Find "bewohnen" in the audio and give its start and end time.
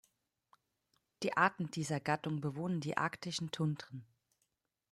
2.41-2.81